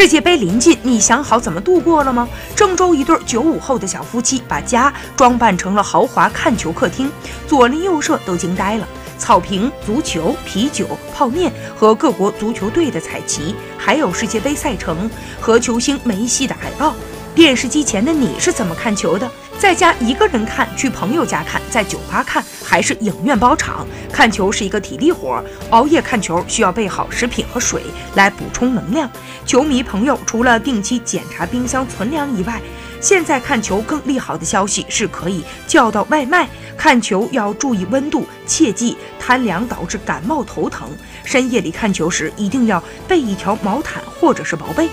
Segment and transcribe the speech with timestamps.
[0.00, 2.26] 世界杯临近，你想好怎么度过了吗？
[2.56, 7.12] 郑州一对九五后的小夫妻把家装扮成了豪华看球客厅，
[7.46, 8.88] 左邻右舍都惊呆了。
[9.18, 16.94] 草坪、足球、啤酒、泡面和各国足球队的彩旗，还有世界杯赛程和球星梅西的海报。
[17.34, 19.30] 电视机前的你是怎么看球的？
[19.58, 23.86] 在家一个人看，去朋友家看，在酒吧看，还是影院包场？
[24.12, 27.82] 看球是一个体力活，熬夜看球需要备好食品和水
[28.14, 29.08] 来补充能量。
[29.46, 32.60] 球迷朋友除了定期检查冰箱存粮以外，
[33.00, 36.48] 现在看球更利好的消息是可以叫到外卖。
[36.76, 40.88] 看球要注意温度，切忌贪凉导致感冒头疼。
[41.22, 44.88] 深夜里看球时一定要备一条毛毯或者是薄被。